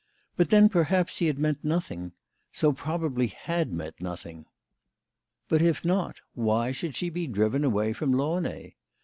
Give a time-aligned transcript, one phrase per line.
[0.35, 2.13] But then perhaps he had meant nothing
[2.51, 4.47] so probably had meant nothing!
[5.47, 6.47] But if not, THE LADY OF LATJNAY.
[6.47, 8.75] 127 why should she be driven away from Launay